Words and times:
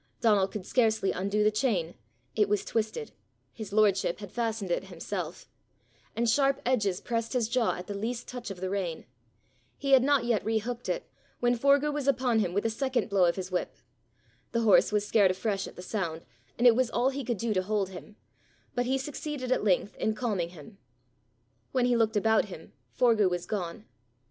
Donal 0.19 0.47
could 0.47 0.65
scarcely 0.65 1.11
undo 1.11 1.43
the 1.43 1.51
chain; 1.51 1.93
it 2.35 2.49
was 2.49 2.65
twisted 2.65 3.11
his 3.53 3.71
lordship 3.71 4.17
had 4.17 4.31
fastened 4.31 4.71
it 4.71 4.85
himself 4.85 5.47
and 6.15 6.27
sharp 6.27 6.59
edges 6.65 6.99
pressed 6.99 7.33
his 7.33 7.47
jaw 7.47 7.73
at 7.75 7.85
the 7.85 7.93
least 7.93 8.27
touch 8.27 8.49
of 8.49 8.61
the 8.61 8.69
rein. 8.71 9.05
He 9.77 9.91
had 9.91 10.01
not 10.03 10.25
yet 10.25 10.43
rehooked 10.43 10.89
it, 10.89 11.07
when 11.39 11.55
Forgue 11.55 11.93
was 11.93 12.07
upon 12.07 12.39
him 12.39 12.51
with 12.55 12.65
a 12.65 12.69
second 12.71 13.11
blow 13.11 13.25
of 13.25 13.35
his 13.35 13.51
whip. 13.51 13.75
The 14.53 14.61
horse 14.61 14.91
was 14.91 15.05
scared 15.05 15.29
afresh 15.29 15.67
at 15.67 15.75
the 15.75 15.83
sound, 15.83 16.25
and 16.57 16.65
it 16.65 16.75
was 16.75 16.89
all 16.89 17.09
he 17.11 17.23
could 17.23 17.37
do 17.37 17.53
to 17.53 17.61
hold 17.61 17.89
him, 17.89 18.15
but 18.73 18.87
he 18.87 18.97
succeeded 18.97 19.51
at 19.51 19.63
length 19.63 19.95
in 19.97 20.15
calming 20.15 20.49
him. 20.49 20.79
When 21.73 21.85
he 21.85 21.95
looked 21.95 22.17
about 22.17 22.45
him, 22.45 22.73
Forgue 22.91 23.29
was 23.29 23.45
gone. 23.45 23.85